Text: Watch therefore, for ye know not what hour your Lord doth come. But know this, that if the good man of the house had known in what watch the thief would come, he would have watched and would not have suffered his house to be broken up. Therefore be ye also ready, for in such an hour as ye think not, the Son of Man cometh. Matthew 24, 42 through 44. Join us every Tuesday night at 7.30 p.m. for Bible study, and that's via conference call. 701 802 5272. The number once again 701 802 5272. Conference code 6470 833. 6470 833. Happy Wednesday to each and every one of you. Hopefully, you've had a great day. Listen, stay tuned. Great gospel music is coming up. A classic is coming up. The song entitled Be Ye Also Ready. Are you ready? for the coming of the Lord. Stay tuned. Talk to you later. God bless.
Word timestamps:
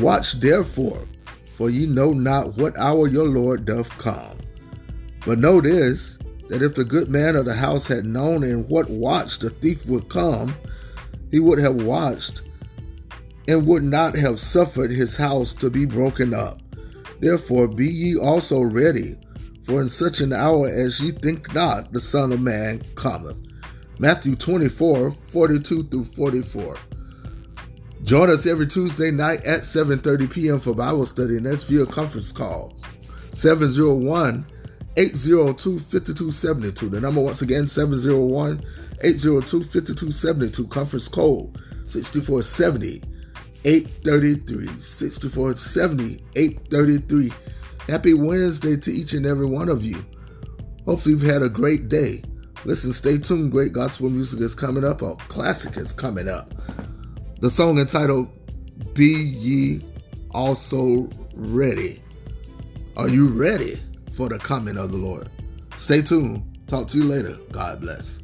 Watch 0.00 0.40
therefore, 0.40 1.06
for 1.54 1.68
ye 1.68 1.84
know 1.84 2.12
not 2.12 2.56
what 2.56 2.78
hour 2.78 3.06
your 3.06 3.26
Lord 3.26 3.66
doth 3.66 3.90
come. 3.98 4.38
But 5.26 5.38
know 5.38 5.60
this, 5.60 6.18
that 6.48 6.62
if 6.62 6.74
the 6.74 6.84
good 6.84 7.08
man 7.08 7.36
of 7.36 7.44
the 7.44 7.54
house 7.54 7.86
had 7.86 8.06
known 8.06 8.42
in 8.42 8.66
what 8.66 8.88
watch 8.88 9.38
the 9.38 9.50
thief 9.50 9.84
would 9.84 10.08
come, 10.08 10.54
he 11.30 11.38
would 11.38 11.58
have 11.58 11.82
watched 11.82 12.42
and 13.46 13.66
would 13.66 13.84
not 13.84 14.16
have 14.16 14.40
suffered 14.40 14.90
his 14.90 15.16
house 15.16 15.52
to 15.54 15.68
be 15.68 15.84
broken 15.84 16.32
up. 16.32 16.60
Therefore 17.20 17.68
be 17.68 17.86
ye 17.86 18.16
also 18.16 18.62
ready, 18.62 19.18
for 19.64 19.82
in 19.82 19.88
such 19.88 20.20
an 20.20 20.32
hour 20.32 20.68
as 20.68 20.98
ye 21.00 21.10
think 21.10 21.54
not, 21.54 21.92
the 21.92 22.00
Son 22.00 22.32
of 22.32 22.40
Man 22.40 22.82
cometh. 22.94 23.36
Matthew 23.98 24.34
24, 24.34 25.10
42 25.10 25.84
through 25.84 26.04
44. 26.04 26.76
Join 28.04 28.30
us 28.30 28.46
every 28.46 28.66
Tuesday 28.66 29.10
night 29.10 29.44
at 29.44 29.60
7.30 29.60 30.30
p.m. 30.30 30.58
for 30.58 30.74
Bible 30.74 31.06
study, 31.06 31.36
and 31.36 31.46
that's 31.46 31.64
via 31.64 31.86
conference 31.86 32.32
call. 32.32 32.74
701 33.34 34.46
802 34.96 35.78
5272. 35.78 36.88
The 36.88 37.00
number 37.00 37.20
once 37.20 37.42
again 37.42 37.68
701 37.68 38.64
802 39.02 39.62
5272. 39.62 40.66
Conference 40.68 41.08
code 41.08 41.56
6470 41.86 43.02
833. 43.64 44.80
6470 44.80 46.24
833. 46.34 47.32
Happy 47.88 48.14
Wednesday 48.14 48.76
to 48.76 48.90
each 48.90 49.12
and 49.12 49.26
every 49.26 49.46
one 49.46 49.68
of 49.68 49.84
you. 49.84 50.04
Hopefully, 50.86 51.14
you've 51.14 51.22
had 51.22 51.42
a 51.42 51.48
great 51.48 51.88
day. 51.88 52.22
Listen, 52.64 52.92
stay 52.92 53.18
tuned. 53.18 53.52
Great 53.52 53.72
gospel 53.72 54.10
music 54.10 54.40
is 54.40 54.54
coming 54.54 54.84
up. 54.84 55.02
A 55.02 55.14
classic 55.14 55.76
is 55.76 55.92
coming 55.92 56.28
up. 56.28 56.52
The 57.40 57.50
song 57.50 57.78
entitled 57.78 58.28
Be 58.94 59.04
Ye 59.04 59.80
Also 60.30 61.08
Ready. 61.34 62.02
Are 62.96 63.08
you 63.08 63.28
ready? 63.28 63.80
for 64.20 64.28
the 64.28 64.38
coming 64.38 64.76
of 64.76 64.90
the 64.92 64.98
Lord. 64.98 65.30
Stay 65.78 66.02
tuned. 66.02 66.42
Talk 66.66 66.88
to 66.88 66.98
you 66.98 67.04
later. 67.04 67.38
God 67.52 67.80
bless. 67.80 68.20